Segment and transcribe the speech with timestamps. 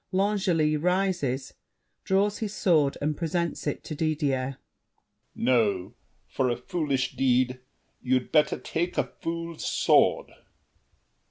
[0.11, 1.53] [L'Angely rises,
[2.05, 4.57] draws his sword and presents it to Didier.
[5.35, 5.45] L'ANGLEY.
[5.45, 5.93] No;
[6.27, 7.59] for a foolish deed,
[8.01, 10.31] you'd better take A fool's sword!